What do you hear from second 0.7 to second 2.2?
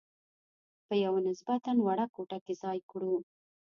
په یوه نسبتاً وړه